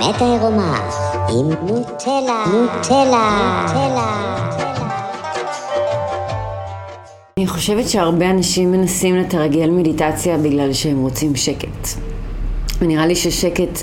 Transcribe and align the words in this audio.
האמת 0.00 0.22
העירומה 0.22 0.78
עם 1.28 1.50
נוטלה, 1.66 2.44
נוטלה, 2.52 3.62
נוטלה. 3.62 4.36
אני 7.38 7.46
חושבת 7.46 7.88
שהרבה 7.88 8.30
אנשים 8.30 8.72
מנסים 8.72 9.16
לתרגל 9.16 9.70
מדיטציה 9.70 10.38
בגלל 10.38 10.72
שהם 10.72 11.02
רוצים 11.02 11.36
שקט. 11.36 11.88
ונראה 12.80 13.06
לי 13.06 13.16
ששקט 13.16 13.82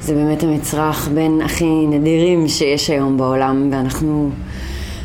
זה 0.00 0.14
באמת 0.14 0.42
המצרך 0.42 1.08
בין 1.14 1.40
הכי 1.44 1.86
נדירים 1.86 2.48
שיש 2.48 2.90
היום 2.90 3.16
בעולם, 3.16 3.68
ואנחנו 3.72 4.30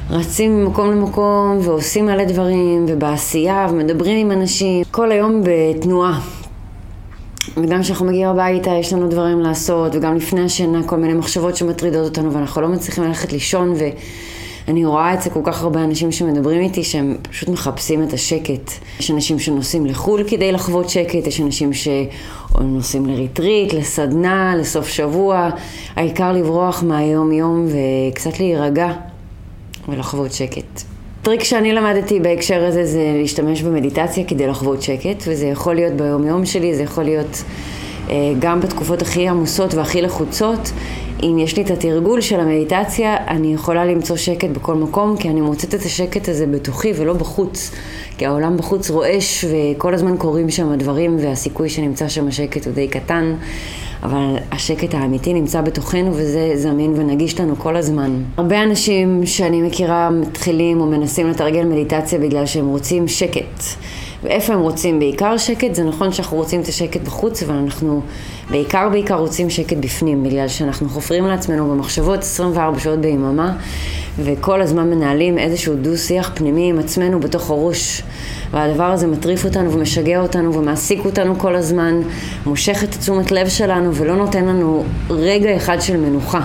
רצים 0.09 0.63
ממקום 0.63 0.91
למקום 0.91 1.59
ועושים 1.61 2.05
מלא 2.05 2.23
דברים, 2.23 2.85
ובעשייה, 2.87 3.67
ומדברים 3.71 4.17
עם 4.17 4.31
אנשים, 4.31 4.83
כל 4.91 5.11
היום 5.11 5.41
בתנועה. 5.43 6.19
וגם 7.57 7.81
כשאנחנו 7.81 8.05
מגיעים 8.05 8.27
הביתה 8.27 8.71
יש 8.71 8.93
לנו 8.93 9.09
דברים 9.09 9.39
לעשות, 9.39 9.95
וגם 9.95 10.15
לפני 10.15 10.41
השינה 10.41 10.83
כל 10.83 10.95
מיני 10.95 11.13
מחשבות 11.13 11.55
שמטרידות 11.55 12.05
אותנו, 12.05 12.33
ואנחנו 12.33 12.61
לא 12.61 12.67
מצליחים 12.67 13.03
ללכת 13.03 13.33
לישון, 13.33 13.73
ואני 14.67 14.85
רואה 14.85 15.13
את 15.13 15.21
זה 15.21 15.29
כל 15.29 15.39
כך 15.43 15.63
הרבה 15.63 15.83
אנשים 15.83 16.11
שמדברים 16.11 16.61
איתי, 16.61 16.83
שהם 16.83 17.17
פשוט 17.21 17.49
מחפשים 17.49 18.03
את 18.03 18.13
השקט. 18.13 18.71
יש 18.99 19.11
אנשים 19.11 19.39
שנוסעים 19.39 19.85
לחו"ל 19.85 20.23
כדי 20.27 20.51
לחוות 20.51 20.89
שקט, 20.89 21.27
יש 21.27 21.41
אנשים 21.41 21.71
שנוסעים 21.73 23.05
לריטריט, 23.05 23.73
לסדנה, 23.73 24.55
לסוף 24.55 24.87
שבוע. 24.87 25.49
העיקר 25.95 26.31
לברוח 26.31 26.83
מהיום-יום 26.83 27.65
וקצת 28.11 28.39
להירגע 28.39 28.91
ולחוות 29.87 30.33
שקט. 30.33 30.94
טריק 31.25 31.43
שאני 31.43 31.73
למדתי 31.73 32.19
בהקשר 32.19 32.65
הזה 32.65 32.85
זה 32.85 33.13
להשתמש 33.15 33.61
במדיטציה 33.61 34.23
כדי 34.23 34.47
לחוות 34.47 34.81
שקט, 34.81 35.23
וזה 35.27 35.45
יכול 35.45 35.75
להיות 35.75 35.93
ביום-יום 35.93 36.45
שלי, 36.45 36.75
זה 36.75 36.83
יכול 36.83 37.03
להיות 37.03 37.43
אה, 38.09 38.15
גם 38.39 38.61
בתקופות 38.61 39.01
הכי 39.01 39.27
עמוסות 39.27 39.73
והכי 39.73 40.01
לחוצות. 40.01 40.71
אם 41.23 41.37
יש 41.39 41.57
לי 41.57 41.63
את 41.63 41.71
התרגול 41.71 42.21
של 42.21 42.39
המדיטציה, 42.39 43.17
אני 43.27 43.53
יכולה 43.53 43.85
למצוא 43.85 44.15
שקט 44.15 44.49
בכל 44.49 44.75
מקום, 44.75 45.17
כי 45.17 45.29
אני 45.29 45.41
מוצאת 45.41 45.75
את 45.75 45.85
השקט 45.85 46.29
הזה 46.29 46.47
בתוכי 46.47 46.93
ולא 46.95 47.13
בחוץ. 47.13 47.71
כי 48.17 48.25
העולם 48.25 48.57
בחוץ 48.57 48.89
רועש 48.89 49.45
וכל 49.45 49.93
הזמן 49.93 50.17
קורים 50.17 50.49
שם 50.49 50.75
דברים, 50.75 51.17
והסיכוי 51.19 51.69
שנמצא 51.69 52.07
שם 52.07 52.31
שקט 52.31 52.65
הוא 52.65 52.73
די 52.73 52.87
קטן. 52.87 53.35
אבל 54.03 54.35
השקט 54.51 54.93
האמיתי 54.93 55.33
נמצא 55.33 55.61
בתוכנו 55.61 56.11
וזה 56.13 56.51
זמין 56.55 56.93
ונגיש 56.95 57.39
לנו 57.39 57.55
כל 57.55 57.75
הזמן. 57.75 58.23
הרבה 58.37 58.63
אנשים 58.63 59.25
שאני 59.25 59.61
מכירה 59.61 60.09
מתחילים 60.09 60.81
או 60.81 60.85
מנסים 60.85 61.29
לתרגל 61.29 61.63
מדיטציה 61.63 62.19
בגלל 62.19 62.45
שהם 62.45 62.67
רוצים 62.67 63.07
שקט. 63.07 63.63
ואיפה 64.23 64.53
הם 64.53 64.59
רוצים 64.59 64.99
בעיקר 64.99 65.37
שקט? 65.37 65.75
זה 65.75 65.83
נכון 65.83 66.11
שאנחנו 66.11 66.37
רוצים 66.37 66.61
את 66.61 66.67
השקט 66.67 67.01
בחוץ, 67.01 67.43
אבל 67.43 67.55
אנחנו 67.55 68.01
בעיקר 68.49 68.89
בעיקר 68.89 69.15
רוצים 69.15 69.49
שקט 69.49 69.77
בפנים, 69.77 70.23
בגלל 70.23 70.47
שאנחנו 70.47 70.89
חופרים 70.89 71.25
לעצמנו 71.25 71.69
במחשבות 71.69 72.19
24 72.19 72.79
שעות 72.79 72.99
ביממה, 72.99 73.57
וכל 74.19 74.61
הזמן 74.61 74.89
מנהלים 74.89 75.37
איזשהו 75.37 75.75
דו-שיח 75.75 76.31
פנימי 76.33 76.69
עם 76.69 76.79
עצמנו 76.79 77.19
בתוך 77.19 77.49
הראש. 77.49 78.01
והדבר 78.51 78.83
הזה 78.83 79.07
מטריף 79.07 79.45
אותנו 79.45 79.71
ומשגע 79.71 80.21
אותנו 80.21 80.53
ומעסיק 80.53 81.05
אותנו 81.05 81.39
כל 81.39 81.55
הזמן, 81.55 82.01
מושך 82.45 82.83
את 82.83 82.95
תשומת 82.99 83.31
לב 83.31 83.49
שלנו 83.49 83.95
ולא 83.95 84.15
נותן 84.15 84.45
לנו 84.45 84.83
רגע 85.09 85.55
אחד 85.55 85.81
של 85.81 85.97
מנוחה. 85.97 86.41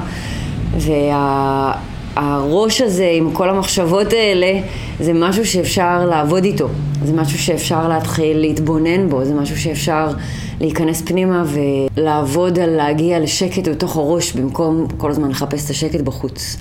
והראש 2.16 2.80
הזה 2.80 3.10
עם 3.14 3.30
כל 3.32 3.50
המחשבות 3.50 4.12
האלה 4.12 4.60
זה 5.00 5.12
משהו 5.12 5.46
שאפשר 5.46 6.06
לעבוד 6.06 6.44
איתו, 6.44 6.68
זה 7.04 7.12
משהו 7.12 7.38
שאפשר 7.38 7.88
להתחיל 7.88 8.38
להתבונן 8.38 9.08
בו, 9.08 9.24
זה 9.24 9.34
משהו 9.34 9.60
שאפשר 9.60 10.08
להיכנס 10.60 11.02
פנימה 11.02 11.44
ולעבוד 11.96 12.58
על 12.58 12.70
להגיע 12.70 13.18
לשקט 13.20 13.68
בתוך 13.68 13.96
הראש 13.96 14.32
במקום 14.32 14.86
כל 14.96 15.10
הזמן 15.10 15.30
לחפש 15.30 15.64
את 15.64 15.70
השקט 15.70 16.00
בחוץ. 16.00 16.56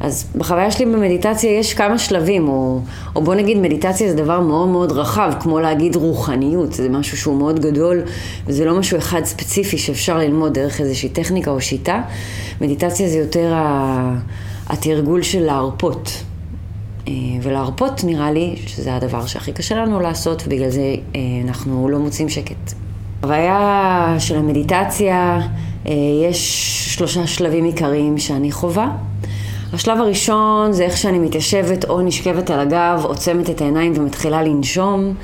אז 0.00 0.26
בחוויה 0.36 0.70
שלי 0.70 0.86
במדיטציה 0.86 1.58
יש 1.58 1.74
כמה 1.74 1.98
שלבים, 1.98 2.48
או, 2.48 2.80
או 3.16 3.22
בוא 3.22 3.34
נגיד 3.34 3.58
מדיטציה 3.58 4.10
זה 4.10 4.16
דבר 4.16 4.40
מאוד 4.40 4.68
מאוד 4.68 4.92
רחב, 4.92 5.32
כמו 5.40 5.60
להגיד 5.60 5.96
רוחניות, 5.96 6.72
זה 6.72 6.88
משהו 6.88 7.16
שהוא 7.16 7.38
מאוד 7.38 7.60
גדול, 7.60 8.02
וזה 8.46 8.64
לא 8.64 8.78
משהו 8.78 8.98
אחד 8.98 9.24
ספציפי 9.24 9.78
שאפשר 9.78 10.18
ללמוד 10.18 10.54
דרך 10.54 10.80
איזושהי 10.80 11.08
טכניקה 11.08 11.50
או 11.50 11.60
שיטה. 11.60 12.02
מדיטציה 12.60 13.08
זה 13.08 13.18
יותר 13.18 13.54
התרגול 14.72 15.22
של 15.22 15.40
להרפות. 15.40 16.22
אה, 17.08 17.12
ולהרפות 17.42 18.04
נראה 18.04 18.32
לי 18.32 18.56
שזה 18.66 18.94
הדבר 18.96 19.26
שהכי 19.26 19.52
קשה 19.52 19.74
לנו 19.74 20.00
לעשות, 20.00 20.42
ובגלל 20.46 20.70
זה 20.70 20.94
אה, 21.14 21.20
אנחנו 21.44 21.88
לא 21.88 21.98
מוצאים 21.98 22.28
שקט. 22.28 22.72
החוויה 23.18 24.16
של 24.18 24.36
המדיטציה, 24.36 25.40
אה, 25.86 25.92
יש 26.30 26.94
שלושה 26.94 27.26
שלבים 27.26 27.64
עיקריים 27.64 28.18
שאני 28.18 28.52
חווה. 28.52 28.96
השלב 29.72 29.98
הראשון 29.98 30.72
זה 30.72 30.84
איך 30.84 30.96
שאני 30.96 31.18
מתיישבת 31.18 31.84
או 31.84 32.00
נשכבת 32.00 32.50
על 32.50 32.60
הגב, 32.60 33.00
עוצמת 33.04 33.50
את 33.50 33.60
העיניים 33.60 33.92
ומתחילה 33.96 34.42
לנשום. 34.42 35.14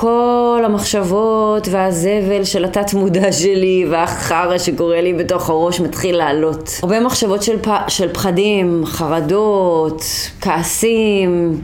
כל 0.00 0.62
המחשבות 0.64 1.68
והזבל 1.70 2.44
של 2.44 2.64
התת 2.64 2.94
מודע 2.94 3.32
שלי 3.32 3.86
והחרא 3.90 4.58
שקורה 4.58 5.00
לי 5.00 5.14
בתוך 5.14 5.50
הראש 5.50 5.80
מתחיל 5.80 6.16
לעלות. 6.16 6.70
הרבה 6.82 7.00
מחשבות 7.00 7.42
של, 7.42 7.58
פ... 7.62 7.68
של 7.88 8.12
פחדים, 8.12 8.82
חרדות, 8.86 10.02
כעסים, 10.40 11.60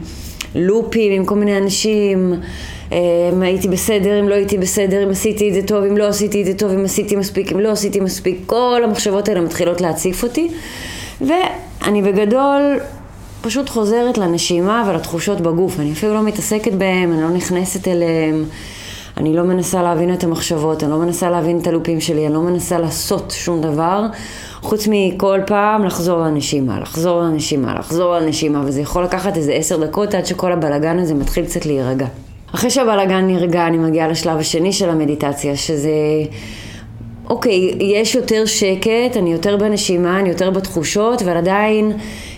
לופים 0.55 1.11
עם 1.11 1.25
כל 1.25 1.35
מיני 1.35 1.57
אנשים. 1.57 2.33
אם 3.33 3.41
הייתי 3.41 3.67
בסדר, 3.67 4.19
אם 4.19 4.29
לא 4.29 4.35
הייתי 4.35 4.57
בסדר, 4.57 5.03
אם 5.03 5.09
עשיתי 5.09 5.49
את 5.49 5.53
זה 5.53 5.61
טוב, 5.61 5.83
אם 5.83 5.97
לא 5.97 6.07
עשיתי 6.07 6.41
את 6.41 6.45
זה 6.45 6.53
טוב, 6.53 6.71
אם 6.71 6.85
עשיתי 6.85 7.15
מספיק, 7.15 7.51
אם 7.51 7.59
לא 7.59 7.69
עשיתי 7.69 7.99
מספיק, 7.99 8.39
כל 8.45 8.81
המחשבות 8.83 9.29
האלה 9.29 9.41
מתחילות 9.41 9.81
להציף 9.81 10.23
אותי. 10.23 10.47
ואני 11.21 12.01
בגדול 12.01 12.79
פשוט 13.45 13.69
חוזרת 13.69 14.17
לנשימה 14.17 14.83
ולתחושות 14.89 15.41
בגוף. 15.41 15.79
אני 15.79 15.91
אפילו 15.91 16.13
לא 16.13 16.23
מתעסקת 16.23 16.73
בהם, 16.73 17.13
אני 17.13 17.21
לא 17.21 17.29
נכנסת 17.29 17.87
אליהם, 17.87 18.45
אני 19.17 19.35
לא 19.35 19.43
מנסה 19.43 19.83
להבין 19.83 20.13
את 20.13 20.23
המחשבות, 20.23 20.83
אני 20.83 20.91
לא 20.91 20.97
מנסה 20.97 21.29
להבין 21.29 21.59
את 21.59 21.67
הלופים 21.67 22.01
שלי, 22.01 22.25
אני 22.25 22.33
לא 22.33 22.41
מנסה 22.41 22.79
לעשות 22.79 23.33
שום 23.37 23.61
דבר, 23.61 24.05
חוץ 24.61 24.87
מכל 24.91 25.39
פעם 25.47 25.85
לחזור 25.85 26.19
לנשימה, 26.19 26.79
לחזור 26.79 27.21
לנשימה, 27.21 27.79
לחזור 27.79 28.15
לנשימה, 28.15 28.61
וזה 28.65 28.81
יכול 28.81 29.03
לקחת 29.03 29.37
איזה 29.37 29.53
עשר 29.53 29.77
דקות 29.77 30.15
עד 30.15 30.25
שכל 30.25 30.51
הבלגן 30.51 30.99
הזה 30.99 31.13
מתחיל 31.13 31.45
קצת 31.45 31.65
להירגע. 31.65 32.07
אחרי 32.55 32.69
שהבלגן 32.69 33.27
נרגע, 33.27 33.67
אני 33.67 33.77
מגיעה 33.77 34.07
לשלב 34.07 34.37
השני 34.37 34.73
של 34.73 34.89
המדיטציה, 34.89 35.55
שזה... 35.55 35.91
אוקיי, 37.29 37.71
יש 37.79 38.15
יותר 38.15 38.45
שקט, 38.45 39.17
אני 39.17 39.31
יותר 39.31 39.57
בנשימה, 39.57 40.19
אני 40.19 40.29
יותר 40.29 40.51
בתחושות, 40.51 41.21
אבל 41.21 41.37
עדיין 41.37 41.91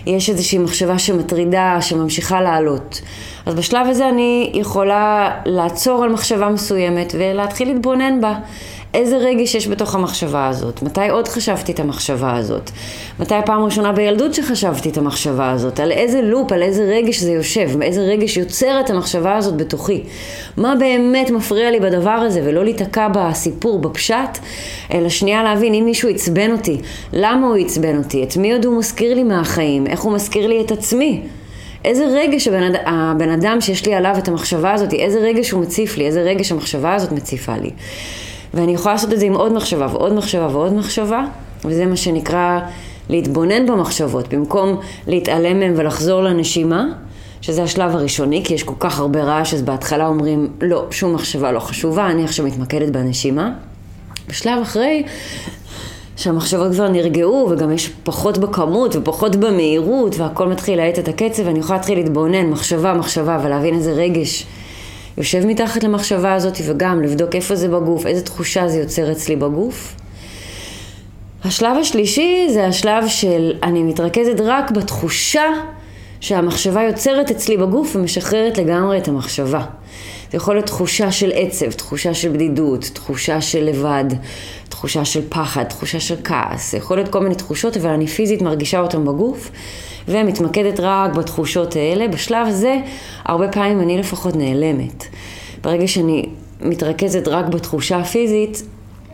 יש 0.06 0.30
איזושהי 0.30 0.58
מחשבה 0.58 0.98
שמטרידה, 0.98 1.78
שממשיכה 1.80 2.40
לעלות. 2.40 3.00
אז 3.46 3.54
בשלב 3.54 3.86
הזה 3.86 4.08
אני 4.08 4.50
יכולה 4.54 5.30
לעצור 5.46 6.04
על 6.04 6.12
מחשבה 6.12 6.48
מסוימת 6.48 7.14
ולהתחיל 7.18 7.68
להתבונן 7.68 8.20
בה. 8.20 8.34
איזה 8.94 9.16
רגש 9.16 9.54
יש 9.54 9.68
בתוך 9.68 9.94
המחשבה 9.94 10.48
הזאת? 10.48 10.82
מתי 10.82 11.08
עוד 11.08 11.28
חשבתי 11.28 11.72
את 11.72 11.80
המחשבה 11.80 12.36
הזאת? 12.36 12.70
מתי 13.20 13.34
הפעם 13.34 13.62
הראשונה 13.62 13.92
בילדות 13.92 14.34
שחשבתי 14.34 14.88
את 14.88 14.96
המחשבה 14.96 15.50
הזאת? 15.50 15.80
על 15.80 15.92
איזה 15.92 16.22
לופ, 16.22 16.52
על 16.52 16.62
איזה 16.62 16.84
רגש 16.84 17.18
זה 17.18 17.32
יושב? 17.32 17.82
איזה 17.82 18.00
רגש 18.00 18.36
יוצר 18.36 18.80
את 18.80 18.90
המחשבה 18.90 19.36
הזאת 19.36 19.56
בתוכי? 19.56 20.02
מה 20.56 20.74
באמת 20.78 21.30
מפריע 21.30 21.70
לי 21.70 21.80
בדבר 21.80 22.10
הזה? 22.10 22.40
ולא 22.44 22.64
להיתקע 22.64 23.08
בסיפור, 23.08 23.78
בפשט, 23.78 24.38
אלא 24.92 25.08
שנייה 25.08 25.42
להבין 25.42 25.74
אם 25.74 25.84
מישהו 25.84 26.08
עצבן 26.08 26.52
אותי, 26.52 26.76
למה 27.12 27.46
הוא 27.46 27.56
עצבן 27.56 27.98
אותי? 27.98 28.22
את 28.22 28.36
מי 28.36 28.52
עוד 28.52 28.64
הוא 28.64 28.78
מזכיר 28.78 29.14
לי 29.14 29.22
מהחיים? 29.22 29.86
איך 29.86 30.00
הוא 30.00 30.12
מזכיר 30.12 30.46
לי 30.46 30.60
את 30.60 30.72
עצמי? 30.72 31.22
איזה 31.84 32.06
רגש 32.06 32.48
הבן, 32.48 32.72
הבן 32.86 33.30
אדם 33.30 33.60
שיש 33.60 33.86
לי 33.86 33.94
עליו 33.94 34.14
את 34.18 34.28
המחשבה 34.28 34.72
הזאת, 34.72 34.92
איזה 34.92 35.18
רגש 35.18 35.50
הוא 35.50 35.62
מציף 35.62 35.96
לי, 35.96 36.06
איזה 36.06 36.22
רגש 36.22 36.52
המחשבה 36.52 36.94
הזאת 36.94 37.12
מציפה 37.12 37.56
לי. 37.56 37.70
ואני 38.54 38.74
יכולה 38.74 38.94
לעשות 38.94 39.12
את 39.12 39.20
זה 39.20 39.26
עם 39.26 39.34
עוד 39.34 39.52
מחשבה 39.52 39.86
ועוד 39.92 40.12
מחשבה 40.12 40.48
ועוד 40.52 40.72
מחשבה, 40.72 41.24
וזה 41.64 41.86
מה 41.86 41.96
שנקרא 41.96 42.60
להתבונן 43.08 43.66
במחשבות, 43.66 44.34
במקום 44.34 44.80
להתעלם 45.06 45.60
מהם 45.60 45.74
ולחזור 45.76 46.22
לנשימה, 46.22 46.86
שזה 47.40 47.62
השלב 47.62 47.96
הראשוני, 47.96 48.44
כי 48.44 48.54
יש 48.54 48.62
כל 48.62 48.74
כך 48.78 48.98
הרבה 48.98 49.22
רעש, 49.22 49.54
אז 49.54 49.62
בהתחלה 49.62 50.06
אומרים, 50.06 50.48
לא, 50.60 50.86
שום 50.90 51.14
מחשבה 51.14 51.52
לא 51.52 51.60
חשובה, 51.60 52.10
אני 52.10 52.24
עכשיו 52.24 52.46
מתמקדת 52.46 52.90
בנשימה. 52.92 53.52
בשלב 54.28 54.62
אחרי, 54.62 55.02
שהמחשבות 56.16 56.72
כבר 56.72 56.88
נרגעו, 56.88 57.48
וגם 57.50 57.72
יש 57.72 57.90
פחות 58.04 58.38
בכמות 58.38 58.96
ופחות 58.96 59.36
במהירות, 59.36 60.18
והכל 60.18 60.48
מתחיל 60.48 60.76
להאט 60.76 60.98
את 60.98 61.08
הקצב, 61.08 61.42
ואני 61.46 61.58
יכולה 61.58 61.78
להתחיל 61.78 61.98
להתבונן 61.98 62.46
מחשבה, 62.46 62.94
מחשבה, 62.94 63.40
ולהבין 63.44 63.74
איזה 63.74 63.92
רגש 63.92 64.46
יושב 65.18 65.46
מתחת 65.46 65.84
למחשבה 65.84 66.34
הזאת 66.34 66.58
וגם 66.66 67.02
לבדוק 67.02 67.34
איפה 67.34 67.56
זה 67.56 67.68
בגוף, 67.68 68.06
איזה 68.06 68.22
תחושה 68.22 68.68
זה 68.68 68.78
יוצר 68.78 69.12
אצלי 69.12 69.36
בגוף. 69.36 69.94
השלב 71.44 71.76
השלישי 71.80 72.46
זה 72.52 72.66
השלב 72.66 73.08
של 73.08 73.52
אני 73.62 73.82
מתרכזת 73.82 74.40
רק 74.40 74.70
בתחושה 74.70 75.44
שהמחשבה 76.20 76.82
יוצרת 76.82 77.30
אצלי 77.30 77.56
בגוף 77.56 77.96
ומשחררת 77.96 78.58
לגמרי 78.58 78.98
את 78.98 79.08
המחשבה. 79.08 79.64
זה 80.30 80.36
יכול 80.36 80.54
להיות 80.54 80.66
תחושה 80.66 81.12
של 81.12 81.30
עצב, 81.34 81.70
תחושה 81.70 82.14
של 82.14 82.28
בדידות, 82.28 82.90
תחושה 82.92 83.40
של 83.40 83.64
לבד, 83.64 84.04
תחושה 84.78 85.04
של 85.04 85.20
פחד, 85.28 85.64
תחושה 85.64 86.00
של 86.00 86.14
כעס. 86.24 86.72
זה 86.72 86.78
יכול 86.78 86.96
להיות 86.96 87.08
כל 87.08 87.20
מיני 87.20 87.34
תחושות, 87.34 87.76
אבל 87.76 87.90
אני 87.90 88.06
פיזית 88.06 88.42
מרגישה 88.42 88.80
אותן 88.80 89.04
בגוף, 89.04 89.50
ומתמקדת 90.08 90.80
רק 90.80 91.14
בתחושות 91.14 91.76
האלה. 91.76 92.08
בשלב 92.08 92.46
הזה, 92.46 92.76
הרבה 93.24 93.48
פעמים 93.48 93.80
אני 93.80 93.98
לפחות 93.98 94.36
נעלמת. 94.36 95.04
ברגע 95.62 95.88
שאני 95.88 96.26
מתרכזת 96.60 97.28
רק 97.28 97.46
בתחושה 97.46 97.98
הפיזית, 97.98 98.62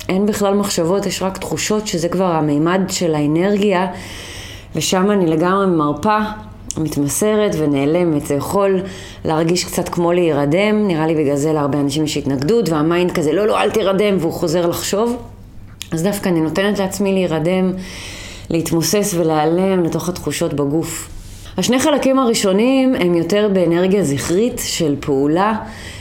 אין 0.08 0.26
בכלל 0.26 0.54
מחשבות, 0.54 1.06
יש 1.06 1.22
רק 1.22 1.38
תחושות 1.38 1.86
שזה 1.86 2.08
כבר 2.08 2.32
המימד 2.32 2.80
של 2.88 3.14
האנרגיה, 3.14 3.86
ושם 4.74 5.10
אני 5.10 5.26
לגמרי 5.26 5.66
מרפה, 5.66 6.18
מתמסרת 6.78 7.54
ונעלמת. 7.58 8.26
זה 8.26 8.34
יכול 8.34 8.80
להרגיש 9.24 9.64
קצת 9.64 9.88
כמו 9.88 10.12
להירדם, 10.12 10.86
נראה 10.86 11.06
לי 11.06 11.14
בגלל 11.14 11.36
זה 11.36 11.52
להרבה 11.52 11.80
אנשים 11.80 12.04
יש 12.04 12.16
התנגדות, 12.16 12.68
והמיינד 12.68 13.12
כזה, 13.12 13.32
לא, 13.32 13.46
לא, 13.46 13.60
אל 13.60 13.70
תירדם, 13.70 14.16
והוא 14.20 14.32
חוזר 14.32 14.66
לחשוב. 14.66 15.16
אז 15.94 16.02
דווקא 16.02 16.28
אני 16.28 16.40
נותנת 16.40 16.78
לעצמי 16.78 17.12
להירדם, 17.12 17.72
להתמוסס 18.50 19.14
ולהיעלם 19.18 19.84
לתוך 19.84 20.08
התחושות 20.08 20.54
בגוף. 20.54 21.08
השני 21.58 21.78
חלקים 21.78 22.18
הראשונים 22.18 22.94
הם 22.94 23.14
יותר 23.14 23.48
באנרגיה 23.52 24.04
זכרית 24.04 24.60
של 24.64 24.96
פעולה, 25.00 25.54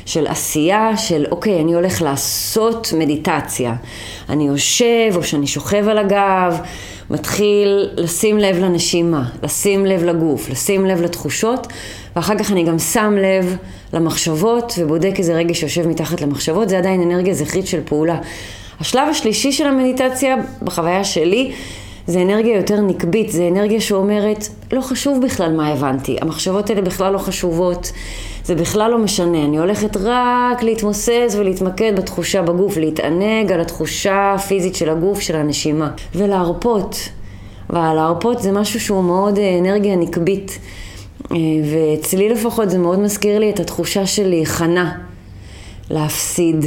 של 0.05 0.27
עשייה, 0.27 0.97
של 0.97 1.25
אוקיי, 1.31 1.61
אני 1.61 1.73
הולך 1.73 2.01
לעשות 2.01 2.93
מדיטציה. 2.97 3.75
אני 4.29 4.47
יושב 4.47 5.11
או 5.15 5.23
שאני 5.23 5.47
שוכב 5.47 5.87
על 5.87 5.97
הגב, 5.97 6.59
מתחיל 7.09 7.89
לשים 7.97 8.37
לב 8.37 8.57
לנשימה, 8.59 9.23
לשים 9.43 9.85
לב 9.85 10.03
לגוף, 10.03 10.49
לשים 10.49 10.85
לב 10.85 11.01
לתחושות, 11.01 11.67
ואחר 12.15 12.37
כך 12.37 12.51
אני 12.51 12.63
גם 12.63 12.79
שם 12.79 13.13
לב 13.17 13.57
למחשבות 13.93 14.73
ובודק 14.77 15.13
איזה 15.17 15.33
רגע 15.33 15.53
שיושב 15.53 15.87
מתחת 15.87 16.21
למחשבות, 16.21 16.69
זה 16.69 16.77
עדיין 16.77 17.01
אנרגיה 17.01 17.33
זכרית 17.33 17.67
של 17.67 17.79
פעולה. 17.85 18.19
השלב 18.79 19.07
השלישי 19.09 19.51
של 19.51 19.67
המדיטציה, 19.67 20.35
בחוויה 20.61 21.03
שלי, 21.03 21.51
זה 22.07 22.21
אנרגיה 22.21 22.57
יותר 22.57 22.81
נקבית, 22.81 23.31
זה 23.31 23.47
אנרגיה 23.47 23.81
שאומרת, 23.81 24.47
לא 24.71 24.81
חשוב 24.81 25.25
בכלל 25.25 25.51
מה 25.51 25.67
הבנתי, 25.67 26.17
המחשבות 26.21 26.69
האלה 26.69 26.81
בכלל 26.81 27.13
לא 27.13 27.17
חשובות, 27.17 27.91
זה 28.43 28.55
בכלל 28.55 28.91
לא 28.91 28.97
משנה, 28.97 29.45
אני 29.45 29.57
הולכת 29.57 29.97
רק 29.97 30.63
להתמוסס 30.63 31.35
ולהתמקד 31.37 31.93
בתחושה 31.95 32.41
בגוף, 32.41 32.77
להתענג 32.77 33.51
על 33.51 33.61
התחושה 33.61 34.33
הפיזית 34.33 34.75
של 34.75 34.89
הגוף, 34.89 35.19
של 35.19 35.35
הנשימה, 35.35 35.91
ולהרפות. 36.15 37.09
ולהרפות 37.69 38.41
זה 38.41 38.51
משהו 38.51 38.79
שהוא 38.79 39.03
מאוד 39.03 39.37
אה, 39.37 39.59
אנרגיה 39.59 39.95
נקבית, 39.95 40.59
אה, 41.31 41.37
ואצלי 41.71 42.29
לפחות 42.29 42.69
זה 42.69 42.77
מאוד 42.77 42.99
מזכיר 42.99 43.39
לי 43.39 43.49
את 43.49 43.59
התחושה 43.59 44.05
של 44.05 44.27
להיכנע, 44.27 44.91
להפסיד, 45.89 46.65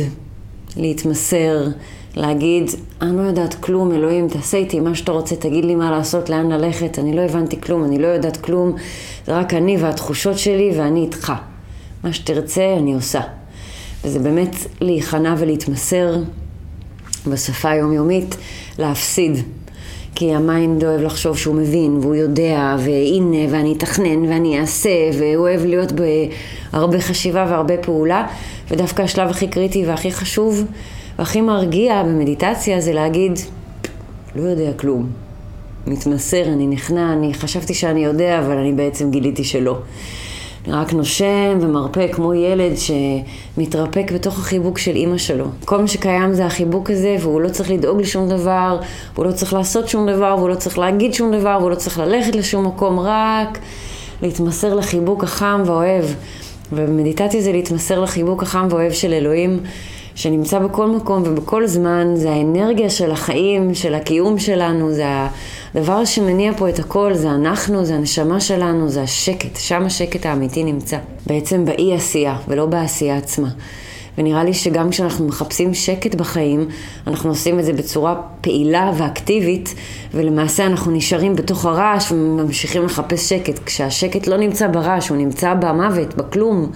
להתמסר. 0.77 1.67
להגיד, 2.17 2.71
אני 3.01 3.17
לא 3.17 3.23
יודעת 3.23 3.55
כלום, 3.55 3.93
אלוהים, 3.93 4.29
תעשה 4.29 4.57
איתי 4.57 4.81
מה 4.81 4.95
שאתה 4.95 5.13
רוצה, 5.13 5.37
תגיד 5.37 5.65
לי 5.65 5.75
מה 5.75 5.91
לעשות, 5.91 6.31
לאן 6.31 6.53
ללכת, 6.53 6.99
אני 6.99 7.17
לא 7.17 7.21
הבנתי 7.21 7.61
כלום, 7.61 7.85
אני 7.85 7.99
לא 7.99 8.07
יודעת 8.07 8.37
כלום, 8.37 8.73
זה 9.27 9.39
רק 9.39 9.55
אני 9.55 9.77
והתחושות 9.77 10.39
שלי 10.39 10.73
ואני 10.77 11.01
איתך. 11.01 11.33
מה 12.05 12.13
שתרצה, 12.13 12.77
אני 12.79 12.95
עושה. 12.95 13.21
וזה 14.05 14.19
באמת 14.19 14.57
להיכנע 14.81 15.35
ולהתמסר 15.39 16.17
בשפה 17.27 17.71
היומיומית, 17.71 18.37
להפסיד. 18.79 19.39
כי 20.15 20.35
ה 20.35 20.45
mind 20.45 20.85
אוהב 20.85 21.01
לחשוב 21.01 21.39
שהוא 21.39 21.55
מבין, 21.55 21.99
והוא 22.03 22.15
יודע, 22.15 22.77
והנה, 22.79 23.39
ואני 23.51 23.73
אתכנן, 23.73 24.25
ואני 24.25 24.61
אעשה, 24.61 24.91
והוא 25.19 25.49
אוהב 25.49 25.65
להיות 25.65 25.93
בהרבה 25.93 27.01
חשיבה 27.01 27.47
והרבה 27.51 27.77
פעולה, 27.77 28.27
ודווקא 28.71 29.03
השלב 29.03 29.31
הכי 29.31 29.49
קריטי 29.49 29.87
והכי 29.87 30.13
חשוב 30.13 30.65
והכי 31.19 31.41
מרגיע 31.41 32.03
במדיטציה 32.03 32.81
זה 32.81 32.93
להגיד, 32.93 33.39
לא 34.37 34.43
יודע 34.43 34.73
כלום. 34.73 35.07
מתמסר, 35.87 36.43
אני 36.43 36.67
נכנע, 36.67 37.13
אני 37.13 37.35
חשבתי 37.35 37.75
שאני 37.75 38.05
יודע, 38.05 38.39
אבל 38.39 38.57
אני 38.57 38.73
בעצם 38.73 39.11
גיליתי 39.11 39.45
שלא. 39.45 39.79
אני 40.67 40.75
רק 40.75 40.93
נושם 40.93 41.59
ומרפא 41.61 42.13
כמו 42.13 42.35
ילד 42.35 42.73
שמתרפק 42.77 44.13
בתוך 44.15 44.39
החיבוק 44.39 44.79
של 44.79 44.97
אימא 44.97 45.19
שלו. 45.19 45.45
כל 45.65 45.81
מה 45.81 45.89
שקיים 45.89 46.35
זה 46.35 46.47
החיבוק 46.47 46.91
הזה, 46.91 47.17
והוא 47.21 47.41
לא 47.41 47.49
צריך 47.49 47.71
לדאוג 47.71 48.01
לשום 48.01 48.29
דבר, 48.29 48.81
והוא 49.15 49.27
לא 49.27 49.33
צריך 49.33 49.53
לעשות 49.53 49.89
שום 49.89 50.11
דבר, 50.11 50.35
והוא 50.39 50.49
לא 50.49 50.55
צריך 50.55 50.79
להגיד 50.79 51.15
שום 51.15 51.33
דבר, 51.33 51.57
והוא 51.61 51.71
לא 51.71 51.75
צריך 51.75 51.99
ללכת 51.99 52.37
לשום 52.37 52.67
מקום, 52.67 53.01
רק 53.01 53.59
להתמסר 54.23 54.75
לחיבוק 54.75 55.25
החם 55.25 55.63
והאוהב. 55.67 56.05
ובמדיטציה 56.73 57.41
זה 57.41 57.53
להתמסר 57.53 58.01
לחיבוק 58.01 58.43
החם 58.43 58.69
והאוהב 58.71 58.93
של 58.93 59.13
אלוהים. 59.13 59.61
שנמצא 60.17 60.59
בכל 60.59 60.87
מקום 60.87 61.23
ובכל 61.27 61.67
זמן, 61.67 62.09
זה 62.15 62.31
האנרגיה 62.31 62.91
של 62.91 63.11
החיים, 63.11 63.75
של 63.75 63.95
הקיום 63.95 64.39
שלנו, 64.39 64.93
זה 64.93 65.05
הדבר 65.75 66.05
שמניע 66.05 66.53
פה 66.57 66.69
את 66.69 66.79
הכל, 66.79 67.15
זה 67.15 67.31
אנחנו, 67.31 67.85
זה 67.85 67.95
הנשמה 67.95 68.41
שלנו, 68.41 68.89
זה 68.89 69.03
השקט, 69.03 69.57
שם 69.57 69.87
השקט 69.87 70.27
האמיתי 70.27 70.65
נמצא. 70.65 70.99
בעצם 71.27 71.65
באי 71.65 71.95
עשייה 71.95 72.37
ולא 72.49 72.67
בעשייה 72.67 73.17
עצמה. 73.17 73.49
ונראה 74.19 74.45
לי 74.45 74.55
שגם 74.55 74.91
כשאנחנו 74.91 75.27
מחפשים 75.27 75.75
שקט 75.75 76.15
בחיים, 76.15 76.69
אנחנו 77.07 77.31
עושים 77.31 77.59
את 77.59 77.65
זה 77.65 77.73
בצורה 77.73 78.15
פעילה 78.41 78.93
ואקטיבית, 78.97 79.75
ולמעשה 80.15 80.67
אנחנו 80.67 80.93
נשארים 80.93 81.37
בתוך 81.37 81.65
הרעש 81.65 82.13
וממשיכים 82.13 82.85
לחפש 82.85 83.29
שקט. 83.29 83.61
כשהשקט 83.67 84.27
לא 84.27 84.37
נמצא 84.37 84.69
ברעש, 84.69 85.09
הוא 85.09 85.17
נמצא 85.17 85.55
במוות, 85.55 86.15
בכלום. 86.15 86.71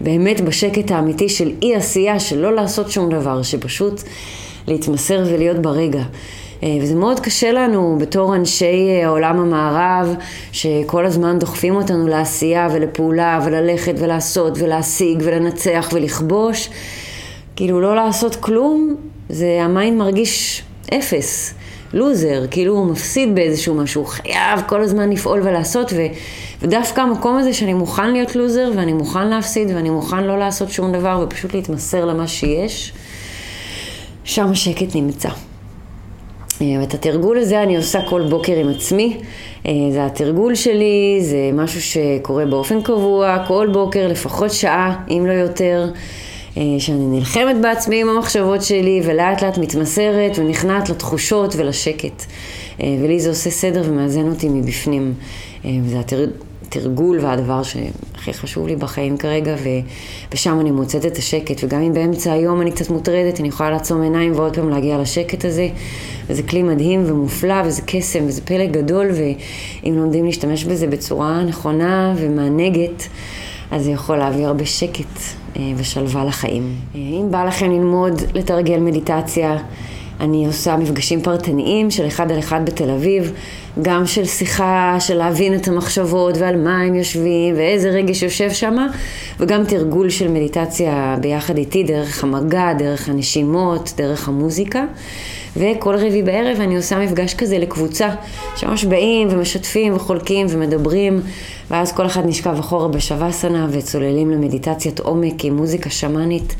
באמת 0.00 0.40
בשקט 0.40 0.90
האמיתי 0.90 1.28
של 1.28 1.50
אי 1.62 1.74
עשייה, 1.74 2.20
של 2.20 2.38
לא 2.38 2.54
לעשות 2.54 2.90
שום 2.90 3.10
דבר, 3.10 3.42
שפשוט 3.42 4.02
להתמסר 4.66 5.24
ולהיות 5.26 5.58
ברגע. 5.58 6.02
אה, 6.62 6.68
וזה 6.82 6.94
מאוד 6.94 7.20
קשה 7.20 7.52
לנו 7.52 7.96
בתור 8.00 8.36
אנשי 8.36 8.88
אה, 8.88 9.06
העולם 9.06 9.38
המערב, 9.38 10.14
שכל 10.52 11.06
הזמן 11.06 11.38
דוחפים 11.38 11.76
אותנו 11.76 12.08
לעשייה 12.08 12.68
ולפעולה 12.72 13.40
וללכת 13.44 13.94
ולעשות 13.98 14.58
ולהשיג 14.58 15.18
ולנצח 15.24 15.90
ולכבוש. 15.92 16.70
כאילו 17.56 17.80
לא 17.80 17.96
לעשות 17.96 18.36
כלום, 18.36 18.96
זה 19.28 19.58
ה 19.62 19.69
mind 19.69 19.98
מרגיש 19.98 20.62
אפס. 20.94 21.54
loser, 21.92 22.46
כאילו 22.50 22.74
הוא 22.74 22.86
מפסיד 22.86 23.34
באיזשהו 23.34 23.74
משהו, 23.74 24.02
הוא 24.02 24.08
חייב 24.08 24.60
כל 24.66 24.80
הזמן 24.80 25.10
לפעול 25.10 25.40
ולעשות, 25.42 25.92
ו, 25.92 25.96
ודווקא 26.62 27.00
המקום 27.00 27.36
הזה 27.36 27.54
שאני 27.54 27.74
מוכן 27.74 28.12
להיות 28.12 28.36
loser, 28.36 28.70
ואני 28.76 28.92
מוכן 28.92 29.28
להפסיד, 29.28 29.70
ואני 29.70 29.90
מוכן 29.90 30.24
לא 30.24 30.38
לעשות 30.38 30.70
שום 30.70 30.92
דבר, 30.92 31.20
ופשוט 31.24 31.54
להתמסר 31.54 32.04
למה 32.04 32.28
שיש, 32.28 32.92
שם 34.24 34.50
השקט 34.50 34.94
נמצא. 34.94 35.28
אה, 36.62 36.66
ואת 36.80 36.94
התרגול 36.94 37.38
הזה 37.38 37.62
אני 37.62 37.76
עושה 37.76 38.02
כל 38.08 38.22
בוקר 38.22 38.56
עם 38.56 38.68
עצמי. 38.68 39.16
אה, 39.66 39.72
זה 39.92 40.06
התרגול 40.06 40.54
שלי, 40.54 41.18
זה 41.22 41.50
משהו 41.52 41.82
שקורה 41.82 42.46
באופן 42.46 42.82
קבוע, 42.82 43.44
כל 43.48 43.68
בוקר 43.72 44.08
לפחות 44.08 44.52
שעה, 44.52 45.04
אם 45.10 45.26
לא 45.26 45.32
יותר. 45.32 45.90
אה, 46.56 46.62
שאני 46.78 47.06
נלחמת 47.06 47.56
בעצמי 47.62 48.00
עם 48.00 48.08
המחשבות 48.08 48.62
שלי 48.62 49.00
ולאט 49.04 49.42
לאט 49.42 49.58
מתמסרת 49.58 50.38
ונכנעת 50.38 50.88
לתחושות 50.90 51.54
ולשקט. 51.56 52.24
ולי 52.78 53.20
זה 53.20 53.28
עושה 53.28 53.50
סדר 53.50 53.82
ומאזן 53.84 54.28
אותי 54.28 54.48
מבפנים. 54.48 55.14
זה 55.64 56.00
התרגול 56.00 56.49
והדבר 57.20 57.62
שהכי 57.62 58.32
חשוב 58.32 58.66
לי 58.66 58.76
בחיים 58.76 59.16
כרגע, 59.16 59.54
ו... 59.58 59.68
ושם 60.32 60.60
אני 60.60 60.70
מוצאת 60.70 61.06
את 61.06 61.16
השקט. 61.16 61.64
וגם 61.64 61.80
אם 61.80 61.94
באמצע 61.94 62.32
היום 62.32 62.60
אני 62.60 62.72
קצת 62.72 62.90
מוטרדת, 62.90 63.40
אני 63.40 63.48
יכולה 63.48 63.70
לעצום 63.70 64.02
עיניים 64.02 64.32
ועוד 64.32 64.56
פעם 64.56 64.70
להגיע 64.70 64.98
לשקט 64.98 65.44
הזה. 65.44 65.68
וזה 66.30 66.42
כלי 66.42 66.62
מדהים 66.62 67.04
ומופלא, 67.06 67.54
וזה 67.64 67.82
קסם, 67.86 68.26
וזה 68.26 68.42
פלא 68.42 68.66
גדול, 68.66 69.06
ואם 69.10 69.94
לומדים 69.96 70.24
להשתמש 70.24 70.64
בזה 70.64 70.86
בצורה 70.86 71.44
נכונה 71.44 72.14
ומענגת, 72.16 73.08
אז 73.70 73.84
זה 73.84 73.90
יכול 73.90 74.16
להביא 74.16 74.46
הרבה 74.46 74.66
שקט 74.66 75.18
אה, 75.56 75.62
ושלווה 75.76 76.24
לחיים. 76.24 76.74
אה, 76.94 77.00
אם 77.00 77.26
בא 77.30 77.44
לכם 77.44 77.70
ללמוד 77.70 78.22
לתרגל 78.34 78.78
מדיטציה, 78.78 79.58
אני 80.20 80.46
עושה 80.46 80.76
מפגשים 80.76 81.22
פרטניים 81.22 81.90
של 81.90 82.06
אחד 82.06 82.32
על 82.32 82.38
אחד 82.38 82.60
בתל 82.66 82.90
אביב, 82.90 83.32
גם 83.82 84.06
של 84.06 84.24
שיחה, 84.24 84.96
של 85.00 85.14
להבין 85.14 85.54
את 85.54 85.68
המחשבות 85.68 86.36
ועל 86.38 86.56
מה 86.56 86.80
הם 86.80 86.94
יושבים 86.94 87.54
ואיזה 87.56 87.90
רגש 87.90 88.22
יושב 88.22 88.50
שם, 88.50 88.76
וגם 89.40 89.64
תרגול 89.64 90.10
של 90.10 90.28
מדיטציה 90.28 91.16
ביחד 91.20 91.58
איתי 91.58 91.82
דרך 91.82 92.24
המגע, 92.24 92.72
דרך 92.72 93.08
הנשימות, 93.08 93.92
דרך 93.96 94.28
המוזיקה. 94.28 94.84
וכל 95.56 95.94
רביעי 95.94 96.22
בערב 96.22 96.60
אני 96.60 96.76
עושה 96.76 96.98
מפגש 96.98 97.34
כזה 97.34 97.58
לקבוצה, 97.58 98.08
שממש 98.56 98.84
באים 98.84 99.28
ומשתפים 99.30 99.96
וחולקים 99.96 100.46
ומדברים, 100.50 101.20
ואז 101.70 101.92
כל 101.92 102.06
אחד 102.06 102.26
נשכב 102.26 102.56
אחורה 102.58 102.88
בשווסנה 102.88 103.66
וצוללים 103.70 104.30
למדיטציית 104.30 105.00
עומק 105.00 105.44
עם 105.44 105.56
מוזיקה 105.56 105.90
שמאנית 105.90 106.54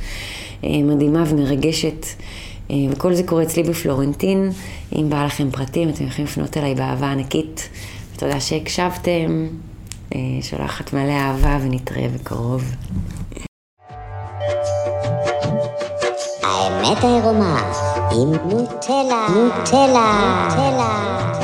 אה, 0.64 0.68
מדהימה 0.82 1.24
ומרגשת. 1.26 2.06
אה, 2.70 2.74
וכל 2.90 3.14
זה 3.14 3.22
קורה 3.22 3.42
אצלי 3.42 3.62
בפלורנטין. 3.62 4.50
אם 4.96 5.10
בא 5.10 5.24
לכם 5.24 5.50
פרטים, 5.50 5.88
אתם 5.88 6.04
יכולים 6.04 6.26
לפנות 6.26 6.56
אליי 6.56 6.74
באהבה 6.74 7.12
ענקית. 7.12 7.68
תודה 8.16 8.40
שהקשבתם, 8.40 9.46
אה, 10.14 10.20
שולחת 10.42 10.92
מלא 10.92 11.12
אהבה 11.12 11.58
ונתראה 11.62 12.08
בקרוב. 12.14 12.64
האמת 16.42 17.04
העירומה 17.04 17.72
עם 18.12 18.32
נוטלה, 18.50 19.26
נוטלה, 19.34 20.46
נוטלה. 20.48 21.39